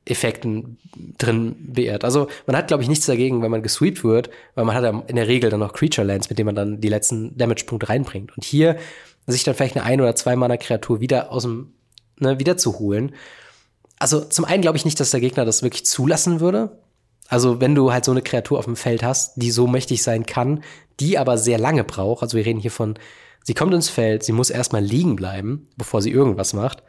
[0.06, 0.78] Effekten
[1.18, 2.04] drin beehrt.
[2.04, 5.04] Also man hat, glaube ich, nichts dagegen, wenn man gesweept wird, weil man hat ja
[5.08, 8.36] in der Regel dann noch Creature Lands, mit denen man dann die letzten Damage-Punkte reinbringt.
[8.36, 8.78] Und hier
[9.28, 11.74] sich dann vielleicht eine ein- oder zwei Mana-Kreatur wieder aus dem,
[12.18, 13.14] ne, wieder zu holen.
[14.00, 16.80] Also zum einen glaube ich nicht, dass der Gegner das wirklich zulassen würde.
[17.28, 20.26] Also wenn du halt so eine Kreatur auf dem Feld hast, die so mächtig sein
[20.26, 20.64] kann,
[21.00, 22.24] die aber sehr lange braucht.
[22.24, 22.98] Also wir reden hier von,
[23.44, 26.84] sie kommt ins Feld, sie muss erstmal liegen bleiben, bevor sie irgendwas macht.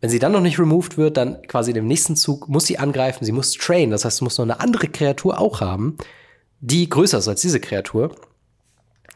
[0.00, 2.78] Wenn sie dann noch nicht removed wird, dann quasi in dem nächsten Zug muss sie
[2.78, 3.92] angreifen, sie muss trainen.
[3.92, 5.96] Das heißt, du musst noch eine andere Kreatur auch haben,
[6.60, 8.14] die größer ist als diese Kreatur.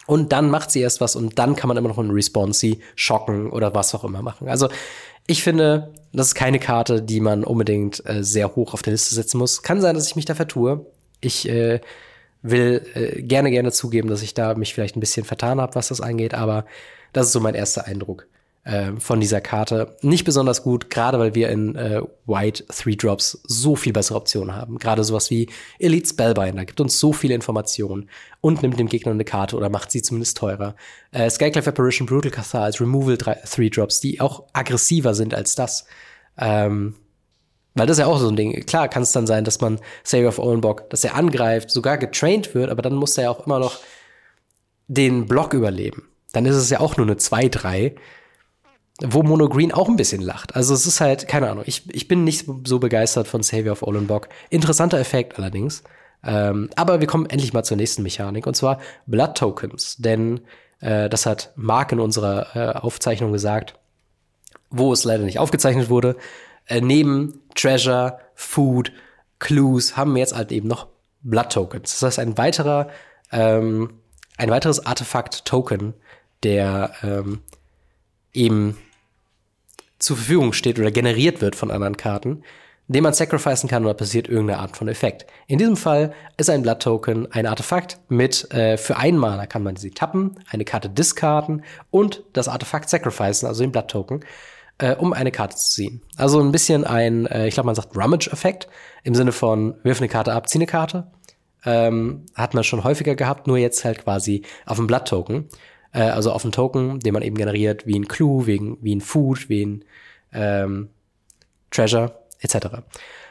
[0.07, 3.51] Und dann macht sie erst was und dann kann man immer noch einen Response schocken
[3.51, 4.49] oder was auch immer machen.
[4.49, 4.69] Also
[5.27, 9.15] ich finde, das ist keine Karte, die man unbedingt äh, sehr hoch auf der Liste
[9.15, 9.63] setzen muss.
[9.63, 10.87] Kann sein, dass ich mich da vertue.
[11.21, 11.81] Ich äh,
[12.43, 15.89] will äh, gerne, gerne zugeben, dass ich da mich vielleicht ein bisschen vertan habe, was
[15.89, 16.65] das angeht, aber
[17.13, 18.29] das ist so mein erster Eindruck
[18.67, 19.97] äh, von dieser Karte.
[20.03, 24.57] Nicht besonders gut, gerade weil wir in äh, White Three Drops so viel bessere Optionen
[24.57, 24.79] haben.
[24.79, 25.49] Gerade sowas wie
[25.79, 29.93] Elite Spellbinder gibt uns so viele Informationen und nimmt dem Gegner eine Karte oder macht
[29.93, 30.75] sie zumindest teurer.
[31.13, 35.87] Äh, Skyclave Apparition, Brutal Cathar als Removal Three Drops, die auch aggressiver sind als das.
[36.37, 36.97] Ähm,
[37.75, 38.67] weil das ist ja auch so ein Ding.
[38.67, 42.55] Klar kann es dann sein, dass man Savior of Owenbock, dass er angreift, sogar getraint
[42.55, 43.79] wird, aber dann muss er ja auch immer noch
[44.89, 46.09] den Block überleben.
[46.33, 47.95] Dann ist es ja auch nur eine 2-3
[49.03, 50.57] wo Mono Green auch ein bisschen lacht.
[50.57, 53.83] Also es ist halt, keine Ahnung, ich, ich bin nicht so begeistert von Savior of
[53.83, 54.29] Olenbock.
[54.49, 55.83] Interessanter Effekt allerdings.
[56.25, 59.97] Ähm, aber wir kommen endlich mal zur nächsten Mechanik, und zwar Blood Tokens.
[59.99, 60.41] Denn
[60.81, 63.79] äh, das hat Mark in unserer äh, Aufzeichnung gesagt,
[64.71, 66.17] wo es leider nicht aufgezeichnet wurde.
[66.67, 68.93] Äh, neben Treasure, Food,
[69.39, 70.87] Clues haben wir jetzt halt eben noch
[71.23, 71.93] Blood Tokens.
[71.93, 72.89] Das heißt, ein weiterer,
[73.31, 74.01] ähm,
[74.39, 75.93] ein weiteres Artefakt-Token,
[76.43, 77.41] der ähm,
[78.33, 78.79] eben
[79.99, 82.43] zur Verfügung steht oder generiert wird von anderen Karten,
[82.89, 85.27] den man sacrificen kann oder passiert irgendeine Art von Effekt.
[85.47, 89.63] In diesem Fall ist ein Blood Token ein Artefakt mit äh, für einen Mana kann
[89.63, 94.25] man sie tappen, eine Karte discarden und das Artefakt sacrificen, also den Blood Token,
[94.79, 96.03] äh, um eine Karte zu ziehen.
[96.17, 98.69] Also ein bisschen ein, äh, ich glaube man sagt Rummage-Effekt
[99.03, 101.11] im Sinne von wirf eine Karte ab, zieh eine Karte.
[101.65, 105.49] Ähm, hat man schon häufiger gehabt, nur jetzt halt quasi auf dem Blood Token
[105.97, 109.01] äh, also auf einen Token, den man eben generiert, wie ein Clue, wie, wie ein
[109.01, 109.85] Food, wie ein
[110.33, 110.91] ähm,
[111.71, 112.67] Treasure, etc.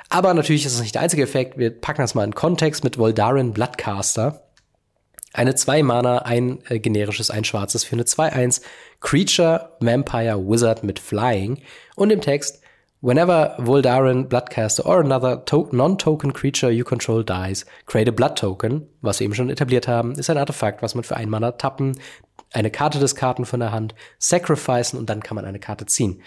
[0.10, 1.58] Aber natürlich ist es nicht der einzige Effekt.
[1.58, 4.41] Wir packen das mal in Kontext mit Voldaren Bloodcaster.
[5.34, 8.62] Eine 2 Mana, ein äh, generisches, ein schwarzes für eine 2-1
[9.01, 11.62] Creature Vampire Wizard mit Flying
[11.95, 12.62] und im Text
[13.01, 18.88] Whenever Voldaren, Bloodcaster or another to non-token creature you control dies, create a Blood Token,
[19.01, 21.99] was wir eben schon etabliert haben, ist ein Artefakt, was man für einen Mana tappen,
[22.56, 26.22] eine Karte des Karten von der Hand, sacrificen und dann kann man eine Karte ziehen.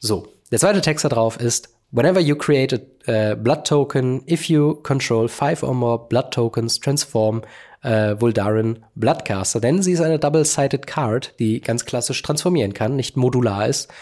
[0.00, 4.48] So, der zweite Text da drauf ist, Whenever you create a uh, blood token, if
[4.48, 7.42] you control five or more blood tokens, transform
[7.84, 9.60] uh, Voldaren Bloodcaster.
[9.60, 13.92] Denn sie ist eine Double-Sided Card, die ganz klassisch transformieren kann, nicht modular ist.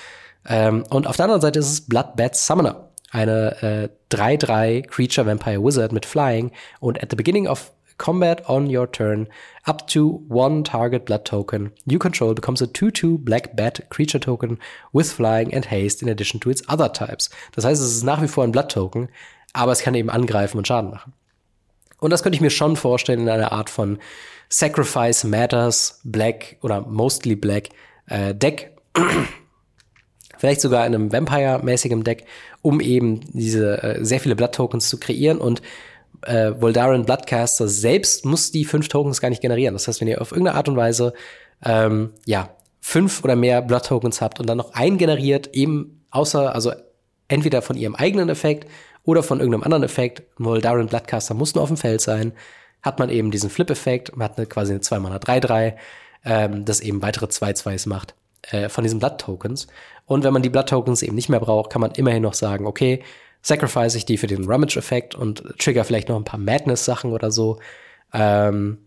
[0.48, 2.90] Ähm, und auf der anderen Seite ist es Bloodbat Summoner.
[3.10, 6.52] Eine äh, 3-3 Creature Vampire Wizard mit Flying.
[6.78, 9.28] Und at the beginning of combat on your turn,
[9.66, 14.58] up to one target blood token you control becomes a 2-2 black bat creature token
[14.92, 17.30] with flying and haste in addition to its other types.
[17.54, 19.08] Das heißt, es ist nach wie vor ein Blood Token,
[19.52, 21.12] aber es kann eben angreifen und Schaden machen.
[21.98, 23.98] Und das könnte ich mir schon vorstellen in einer Art von
[24.48, 27.68] Sacrifice Matters Black oder Mostly Black
[28.06, 28.76] äh, Deck.
[30.38, 32.24] Vielleicht sogar in einem Vampire-mäßigen Deck,
[32.62, 35.60] um eben diese äh, sehr viele Blood Tokens zu kreieren und
[36.22, 39.74] äh, Voldaren Bloodcaster selbst muss die fünf Tokens gar nicht generieren.
[39.74, 41.12] Das heißt, wenn ihr auf irgendeine Art und Weise
[41.64, 46.54] ähm, ja fünf oder mehr Blood Tokens habt und dann noch einen generiert, eben außer
[46.54, 46.72] also
[47.28, 48.68] entweder von ihrem eigenen Effekt
[49.04, 52.32] oder von irgendeinem anderen Effekt, Voldaren Bloodcaster muss nur auf dem Feld sein,
[52.82, 55.74] hat man eben diesen Flip-Effekt, man hat eine, quasi eine 2 Mana 3-3,
[56.24, 58.14] ähm, das eben weitere 2-2s macht
[58.50, 59.66] äh, von diesen Blood Tokens.
[60.06, 62.66] Und wenn man die Blood Tokens eben nicht mehr braucht, kann man immerhin noch sagen,
[62.66, 63.02] okay,
[63.42, 67.58] sacrifice ich die für den Rummage-Effekt und trigger vielleicht noch ein paar Madness-Sachen oder so.
[68.12, 68.78] Ähm,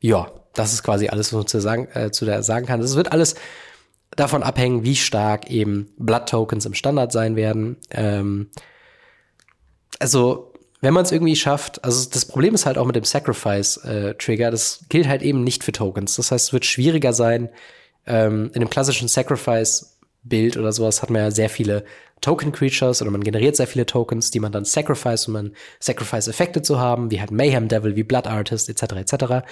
[0.00, 2.80] ja, das ist quasi alles, was man zu, sagen, äh, zu der sagen kann.
[2.80, 3.34] Es wird alles
[4.10, 7.76] davon abhängen, wie stark eben Blood-Tokens im Standard sein werden.
[7.90, 8.50] Ähm,
[9.98, 14.48] also, wenn man es irgendwie schafft, also das Problem ist halt auch mit dem Sacrifice-Trigger,
[14.48, 16.16] äh, das gilt halt eben nicht für Tokens.
[16.16, 17.48] Das heißt, es wird schwieriger sein,
[18.06, 19.08] ähm, in dem klassischen
[20.22, 21.84] Sacrifice-Bild oder sowas hat man ja sehr viele
[22.20, 26.62] Token Creatures oder man generiert sehr viele Tokens, die man dann sacrifice, um dann Sacrifice-Effekte
[26.62, 28.94] zu haben, wie halt Mayhem Devil, wie Blood Artist, etc.
[28.94, 29.46] etc.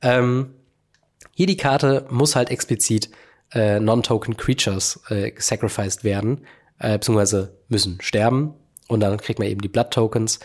[0.00, 0.54] Ähm,
[1.34, 3.10] hier die Karte muss halt explizit
[3.52, 6.46] äh, Non-Token Creatures äh, sacrificed werden,
[6.78, 8.54] äh, beziehungsweise müssen sterben
[8.88, 10.40] und dann kriegt man eben die Blood Tokens.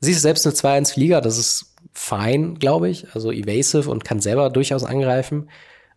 [0.00, 4.20] Sie ist selbst eine 2-1 Flieger, das ist fein, glaube ich, also evasive und kann
[4.20, 5.50] selber durchaus angreifen.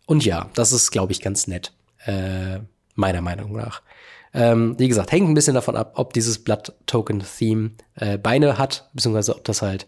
[0.06, 1.72] Und ja, das ist, glaube ich, ganz nett,
[2.04, 2.60] äh,
[2.94, 3.82] meiner Meinung nach.
[4.32, 9.36] Ähm, wie gesagt, hängt ein bisschen davon ab, ob dieses Blood-Token-Theme äh, Beine hat, beziehungsweise
[9.36, 9.86] ob das halt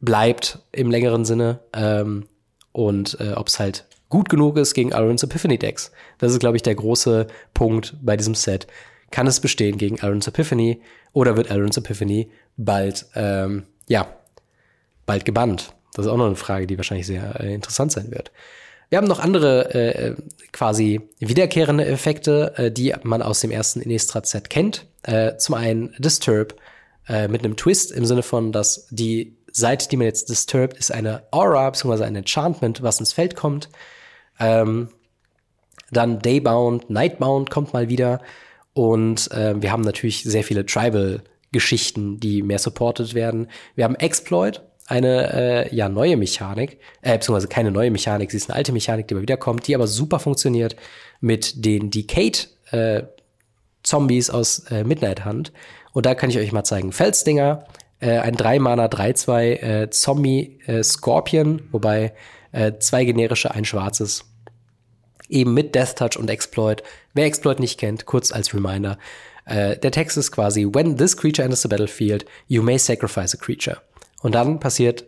[0.00, 2.26] bleibt im längeren Sinne ähm,
[2.72, 5.92] und äh, ob es halt gut genug ist gegen Aaron's Epiphany Decks.
[6.18, 8.66] Das ist, glaube ich, der große Punkt bei diesem Set.
[9.10, 10.80] Kann es bestehen gegen Aaron's Epiphany
[11.12, 14.08] oder wird Aaron's Epiphany bald, ähm, ja,
[15.06, 15.72] bald gebannt?
[15.94, 18.32] Das ist auch noch eine Frage, die wahrscheinlich sehr äh, interessant sein wird.
[18.90, 20.14] Wir haben noch andere äh,
[20.52, 24.86] quasi wiederkehrende Effekte, äh, die man aus dem ersten Innistrad-Set kennt.
[25.04, 26.56] Äh, zum einen Disturb
[27.08, 30.92] äh, mit einem Twist im Sinne von, dass die Seite, die man jetzt disturbt, ist
[30.92, 32.04] eine Aura bzw.
[32.04, 33.68] ein Enchantment, was ins Feld kommt.
[34.40, 34.88] Ähm,
[35.92, 38.20] dann Daybound, Nightbound kommt mal wieder.
[38.72, 43.48] Und äh, wir haben natürlich sehr viele Tribal-Geschichten, die mehr supported werden.
[43.76, 48.50] Wir haben Exploit, eine äh, ja neue Mechanik, äh, beziehungsweise keine neue Mechanik, sie ist
[48.50, 50.76] eine alte Mechanik, die immer wieder kommt, die aber super funktioniert
[51.20, 53.02] mit den Decayed äh,
[53.82, 55.52] Zombies aus äh, Midnight Hunt.
[55.92, 56.92] Und da kann ich euch mal zeigen.
[56.92, 57.64] Felsdinger,
[58.00, 62.12] äh, ein 3-Mana 3-2 äh, Zombie äh, Scorpion, wobei
[62.52, 64.24] äh, zwei generische, ein schwarzes.
[65.28, 66.82] Eben mit Death Touch und Exploit.
[67.14, 68.98] Wer Exploit nicht kennt, kurz als Reminder.
[69.44, 73.38] Äh, der Text ist quasi, when this creature enters the battlefield, you may sacrifice a
[73.38, 73.80] creature.
[74.20, 75.04] Und dann passiert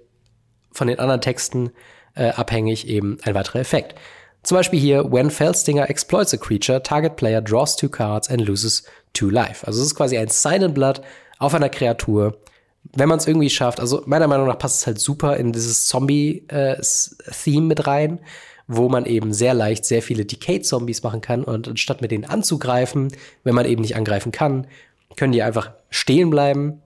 [0.72, 1.70] von den anderen Texten
[2.14, 3.94] äh, abhängig eben ein weiterer Effekt.
[4.42, 8.82] Zum Beispiel hier, when Felstinger exploits a creature, target player draws two cards and loses
[9.12, 9.66] two life.
[9.66, 11.00] Also es ist quasi ein Silent Blood
[11.38, 12.38] auf einer Kreatur.
[12.94, 15.86] Wenn man es irgendwie schafft, also meiner Meinung nach passt es halt super in dieses
[15.86, 16.86] Zombie-Theme
[17.56, 18.18] äh, mit rein,
[18.66, 23.12] wo man eben sehr leicht sehr viele Decayed-Zombies machen kann und anstatt mit denen anzugreifen,
[23.44, 24.66] wenn man eben nicht angreifen kann,
[25.16, 26.82] können die einfach stehen bleiben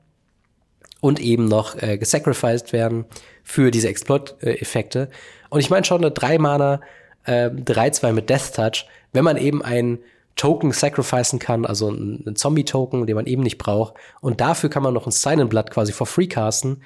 [1.06, 3.04] und eben noch äh, gesacrificed werden
[3.44, 5.08] für diese Exploit-Effekte.
[5.50, 6.80] Und ich meine schon eine 3-Mana
[7.24, 10.00] äh, 3-2 mit Death Touch, wenn man eben einen
[10.34, 13.94] Token sacrificen kann, also einen Zombie-Token, den man eben nicht braucht.
[14.20, 16.82] Und dafür kann man noch ein Silent Blood quasi for free casten.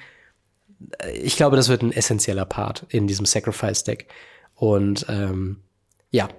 [0.99, 4.07] Äh, ich glaube, das wird ein essentieller Part in diesem Sacrifice-Deck.
[4.53, 5.61] Und ähm,
[6.11, 6.29] ja,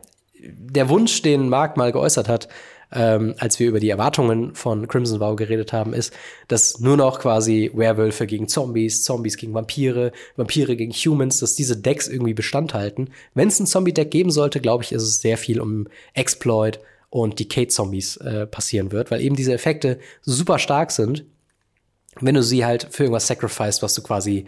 [0.40, 2.46] der Wunsch, den Mark mal geäußert hat,
[2.94, 6.12] ähm, als wir über die Erwartungen von Crimson Vow geredet haben, ist,
[6.48, 11.76] dass nur noch quasi Werwölfe gegen Zombies, Zombies gegen Vampire, Vampire gegen Humans, dass diese
[11.76, 13.08] Decks irgendwie Bestand halten.
[13.34, 17.38] Wenn es ein Zombie-Deck geben sollte, glaube ich, ist es sehr viel um Exploit und
[17.38, 21.24] Decay-Zombies äh, passieren wird, weil eben diese Effekte super stark sind,
[22.20, 24.46] wenn du sie halt für irgendwas sacrificed, was du quasi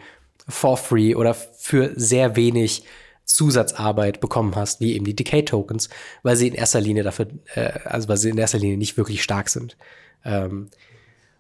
[0.49, 2.85] for free oder für sehr wenig
[3.35, 5.89] Zusatzarbeit bekommen hast, wie eben die Decay-Tokens,
[6.23, 9.25] weil sie in erster Linie dafür, äh, also weil sie in erster Linie nicht wirklich
[9.25, 9.77] stark sind.
[10.25, 10.69] Ähm,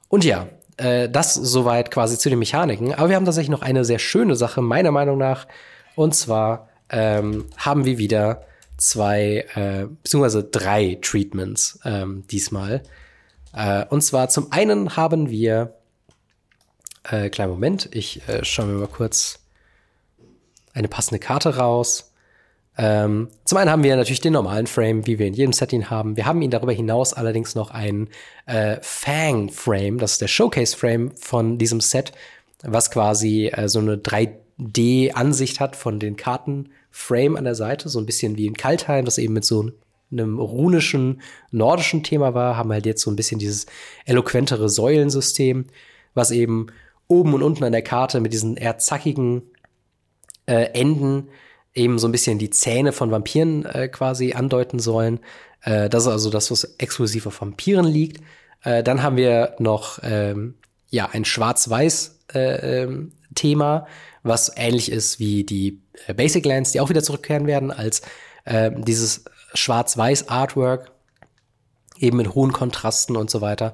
[0.08, 2.92] und ja, äh, das soweit quasi zu den Mechaniken.
[2.94, 5.46] Aber wir haben tatsächlich noch eine sehr schöne Sache, meiner Meinung nach.
[5.94, 8.42] Und zwar ähm, haben wir wieder
[8.76, 12.82] zwei, äh, beziehungsweise drei Treatments ähm, diesmal.
[13.52, 15.74] Äh, und zwar zum einen haben wir,
[17.04, 19.43] äh, kleinen Moment, ich äh, schaue mir mal kurz
[20.74, 22.12] eine passende Karte raus.
[22.76, 26.16] Ähm, zum einen haben wir natürlich den normalen Frame, wie wir in jedem Setting haben.
[26.16, 28.08] Wir haben ihn darüber hinaus allerdings noch einen
[28.46, 32.12] äh, Fang-Frame, das ist der Showcase-Frame von diesem Set,
[32.62, 38.06] was quasi äh, so eine 3D-Ansicht hat von den Karten-Frame an der Seite, so ein
[38.06, 39.70] bisschen wie in Kaltheim, das eben mit so
[40.10, 43.66] einem runischen, nordischen Thema war, haben halt jetzt so ein bisschen dieses
[44.04, 45.66] eloquentere Säulensystem,
[46.14, 46.66] was eben
[47.06, 49.42] oben und unten an der Karte mit diesen eher zackigen
[50.46, 51.28] äh, Enden
[51.74, 55.20] eben so ein bisschen die Zähne von Vampiren äh, quasi andeuten sollen.
[55.62, 58.22] Äh, das ist also das, was exklusiv auf Vampiren liegt.
[58.62, 60.54] Äh, dann haben wir noch ähm,
[60.90, 63.86] ja ein Schwarz-Weiß äh, ähm, Thema,
[64.22, 68.02] was ähnlich ist wie die äh, Basic Lands, die auch wieder zurückkehren werden als
[68.44, 70.92] äh, dieses Schwarz-Weiß Artwork
[71.98, 73.72] eben mit hohen Kontrasten und so weiter.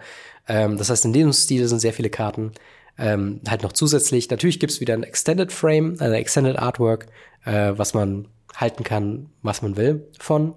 [0.49, 2.53] Ähm, das heißt, in diesem Stil sind sehr viele Karten.
[2.99, 4.29] Ähm, halt noch zusätzlich.
[4.31, 7.07] Natürlich gibt's wieder ein Extended Frame, eine Extended Artwork,
[7.45, 10.55] äh, was man halten kann, was man will von.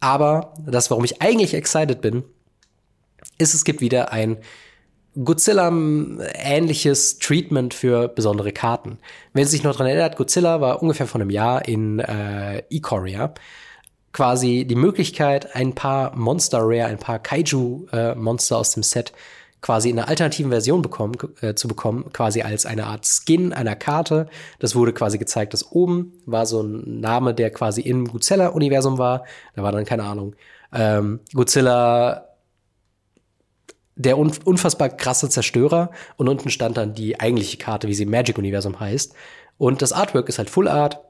[0.00, 2.24] Aber das, warum ich eigentlich excited bin,
[3.38, 4.38] ist, es gibt wieder ein
[5.24, 8.98] Godzilla-ähnliches Treatment für besondere Karten.
[9.32, 13.34] Wenn Sie sich noch dran erinnert, Godzilla war ungefähr vor einem Jahr in äh, Ikoria.
[14.12, 19.12] Quasi die Möglichkeit, ein paar Monster Rare, ein paar Kaiju-Monster äh, aus dem Set
[19.60, 23.76] quasi in einer alternativen Version bekommen, äh, zu bekommen, quasi als eine Art Skin einer
[23.76, 24.28] Karte.
[24.58, 29.24] Das wurde quasi gezeigt, dass oben war so ein Name, der quasi im Godzilla-Universum war.
[29.54, 30.34] Da war dann, keine Ahnung,
[30.72, 32.24] ähm, Godzilla
[33.96, 38.10] der un unfassbar krasse Zerstörer und unten stand dann die eigentliche Karte, wie sie im
[38.10, 39.12] Magic-Universum heißt.
[39.58, 41.00] Und das Artwork ist halt Full Art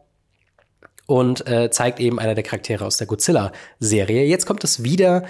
[1.07, 4.25] und äh, zeigt eben einer der Charaktere aus der Godzilla-Serie.
[4.25, 5.25] Jetzt kommt es wieder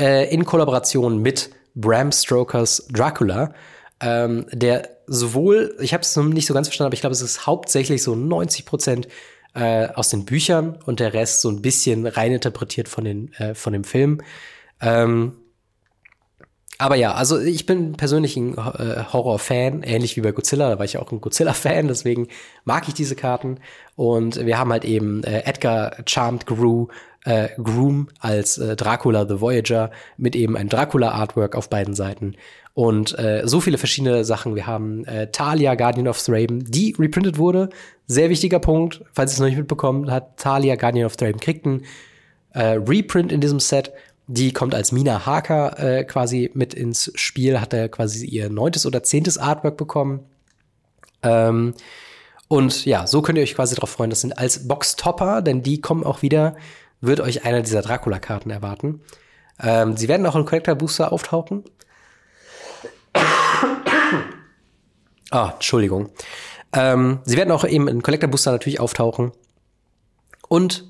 [0.00, 3.54] äh, in Kollaboration mit Bram Stokers Dracula,
[4.00, 7.46] ähm, der sowohl, ich habe es nicht so ganz verstanden, aber ich glaube, es ist
[7.46, 9.08] hauptsächlich so 90 Prozent
[9.54, 13.72] äh, aus den Büchern und der Rest so ein bisschen reininterpretiert von, den, äh, von
[13.72, 14.20] dem Film.
[14.80, 15.32] Ähm,
[16.78, 20.84] aber ja, also ich bin persönlich ein äh, Horror-Fan, ähnlich wie bei Godzilla, da war
[20.84, 22.28] ich auch ein Godzilla-Fan, deswegen
[22.64, 23.58] mag ich diese Karten.
[23.96, 26.86] Und wir haben halt eben äh, Edgar Charmed Gru,
[27.24, 32.36] äh, Groom als äh, Dracula the Voyager mit eben ein Dracula-Artwork auf beiden Seiten.
[32.74, 34.54] Und äh, so viele verschiedene Sachen.
[34.54, 37.70] Wir haben äh, Talia, Guardian of Thraben, die reprintet wurde.
[38.06, 41.66] Sehr wichtiger Punkt, falls ihr es noch nicht mitbekommen hat, Talia, Guardian of Thraben kriegt
[41.66, 41.82] einen
[42.52, 43.92] äh, Reprint in diesem Set.
[44.30, 48.84] Die kommt als Mina Harker äh, quasi mit ins Spiel, hat er quasi ihr neuntes
[48.84, 50.20] oder zehntes Artwork bekommen.
[51.22, 51.72] Ähm,
[52.46, 54.10] und ja, so könnt ihr euch quasi darauf freuen.
[54.10, 56.56] Das sind als Box-Topper, denn die kommen auch wieder,
[57.00, 59.00] wird euch einer dieser Dracula-Karten erwarten.
[59.60, 61.64] Ähm, sie werden auch in Collector Booster auftauchen.
[65.30, 66.10] Ah, Entschuldigung.
[66.74, 69.32] Ähm, sie werden auch eben in Collector Booster natürlich auftauchen.
[70.48, 70.84] Und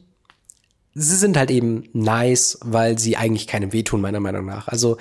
[0.94, 4.68] sie sind halt eben nice, weil sie eigentlich keinem wehtun, meiner Meinung nach.
[4.68, 4.96] Also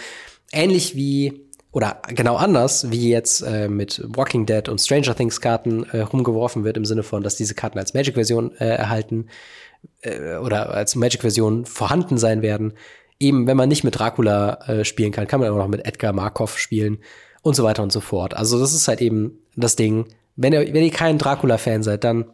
[0.51, 5.83] ähnlich wie oder genau anders, wie jetzt äh, mit Walking Dead und Stranger Things Karten
[5.91, 9.27] äh, rumgeworfen wird, im Sinne von, dass diese Karten als Magic-Version äh, erhalten
[10.01, 12.73] äh, oder als Magic-Version vorhanden sein werden.
[13.19, 16.13] Eben, wenn man nicht mit Dracula äh, spielen kann, kann man auch noch mit Edgar
[16.13, 16.99] Markov spielen
[17.41, 18.35] und so weiter und so fort.
[18.35, 20.05] Also das ist halt eben das Ding.
[20.35, 22.25] Wenn ihr, wenn ihr kein Dracula-Fan seid, dann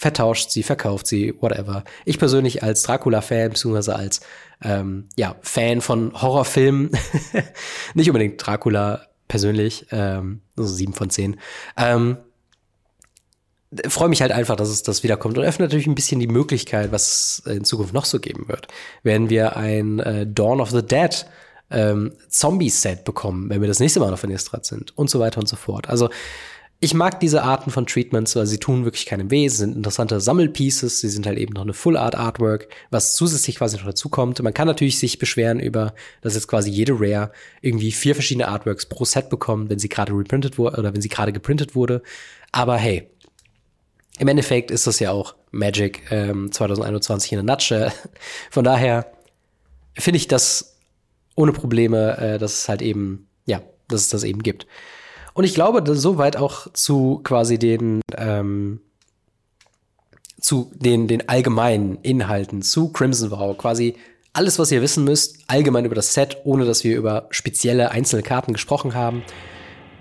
[0.00, 1.84] vertauscht sie, verkauft sie, whatever.
[2.06, 4.22] Ich persönlich als Dracula-Fan, beziehungsweise als
[4.62, 6.90] ähm, ja, Fan von Horrorfilmen,
[7.94, 11.38] nicht unbedingt Dracula persönlich, ähm, also sieben von zehn,
[11.76, 12.16] ähm,
[13.88, 16.92] freue mich halt einfach, dass es das wiederkommt und öffnet natürlich ein bisschen die Möglichkeit,
[16.92, 18.68] was es in Zukunft noch so geben wird.
[19.02, 21.26] Wenn wir ein äh, Dawn of the Dead
[21.70, 25.46] ähm, Zombie-Set bekommen, wenn wir das nächste Mal auf Innistrad sind und so weiter und
[25.46, 25.90] so fort.
[25.90, 26.08] Also
[26.82, 29.46] ich mag diese Arten von Treatments, weil sie tun wirklich keinem weh.
[29.48, 31.00] Sie sind interessante Sammelpieces.
[31.00, 34.42] Sie sind halt eben noch eine Full Art Artwork, was zusätzlich quasi noch dazu kommt.
[34.42, 38.86] Man kann natürlich sich beschweren über, dass jetzt quasi jede Rare irgendwie vier verschiedene Artworks
[38.86, 42.02] pro Set bekommt, wenn sie gerade reprintet wurde oder wenn sie gerade geprintet wurde.
[42.50, 43.10] Aber hey,
[44.18, 47.92] im Endeffekt ist das ja auch Magic ähm, 2021 in a nutshell.
[48.50, 49.12] Von daher
[49.98, 50.78] finde ich das
[51.36, 54.66] ohne Probleme, äh, dass es halt eben, ja, dass es das eben gibt.
[55.34, 58.80] Und ich glaube, soweit auch zu quasi den, ähm,
[60.40, 63.96] zu den, den allgemeinen Inhalten zu Crimson Vow, quasi
[64.32, 68.22] alles, was ihr wissen müsst, allgemein über das Set, ohne dass wir über spezielle einzelne
[68.22, 69.22] Karten gesprochen haben.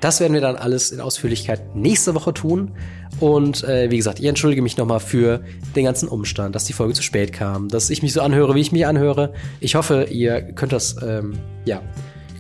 [0.02, 2.72] Das werden wir dann alles in Ausführlichkeit nächste Woche tun.
[3.20, 5.44] Und äh, wie gesagt, ich entschuldige mich nochmal für
[5.76, 8.62] den ganzen Umstand, dass die Folge zu spät kam, dass ich mich so anhöre, wie
[8.62, 9.34] ich mich anhöre.
[9.60, 11.34] Ich hoffe, ihr könnt das, ähm,
[11.66, 11.82] ja,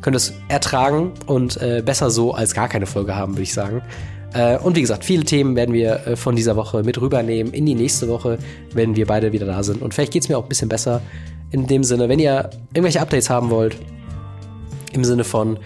[0.01, 3.81] könnt es ertragen und äh, besser so als gar keine Folge haben, würde ich sagen.
[4.33, 7.65] Äh, und wie gesagt, viele Themen werden wir äh, von dieser Woche mit rübernehmen in
[7.65, 8.37] die nächste Woche,
[8.73, 9.81] wenn wir beide wieder da sind.
[9.81, 11.01] Und vielleicht geht's mir auch ein bisschen besser
[11.51, 13.75] in dem Sinne, wenn ihr irgendwelche Updates haben wollt,
[14.93, 15.57] im Sinne von,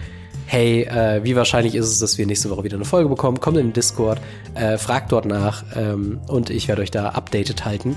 [0.46, 3.40] hey, äh, wie wahrscheinlich ist es, dass wir nächste Woche wieder eine Folge bekommen?
[3.40, 4.20] Kommt in den Discord,
[4.54, 7.96] äh, fragt dort nach ähm, und ich werde euch da updated halten.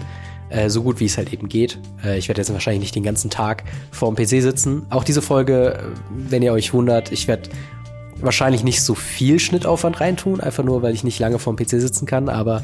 [0.50, 1.80] Äh, so gut wie es halt eben geht.
[2.04, 4.86] Äh, ich werde jetzt wahrscheinlich nicht den ganzen Tag vorm PC sitzen.
[4.90, 7.50] Auch diese Folge, äh, wenn ihr euch wundert, ich werde
[8.20, 12.06] wahrscheinlich nicht so viel Schnittaufwand reintun, einfach nur, weil ich nicht lange vorm PC sitzen
[12.06, 12.64] kann, aber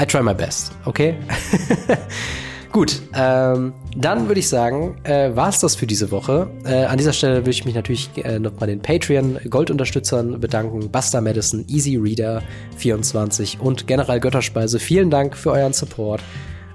[0.00, 1.14] I try my best, okay?
[2.72, 6.48] Gut, ähm, dann würde ich sagen, äh, war es das für diese Woche.
[6.64, 10.90] Äh, an dieser Stelle würde ich mich natürlich äh, noch bei den Patreon-Goldunterstützern bedanken.
[10.90, 12.42] Buster Madison, Easy Reader
[12.78, 14.78] 24 und General Götterspeise.
[14.78, 16.22] Vielen Dank für euren Support.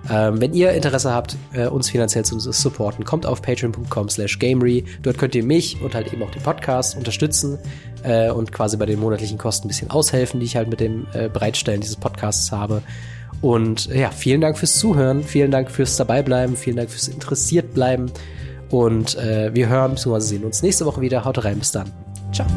[0.10, 4.86] Ähm, wenn ihr Interesse habt, äh, uns finanziell zu supporten, kommt auf patreon.com slash gamery.
[5.04, 7.60] Dort könnt ihr mich und halt eben auch den Podcast unterstützen
[8.04, 11.08] äh, und quasi bei den monatlichen Kosten ein bisschen aushelfen, die ich halt mit dem
[11.14, 12.82] äh, Bereitstellen dieses Podcasts habe.
[13.42, 18.12] Und ja, vielen Dank fürs Zuhören, vielen Dank fürs Dabeibleiben, vielen Dank fürs Interessiertbleiben.
[18.70, 20.20] Und äh, wir hören bzw.
[20.20, 21.24] sehen uns nächste Woche wieder.
[21.26, 21.92] Haut rein, bis dann.
[22.34, 22.48] Ciao.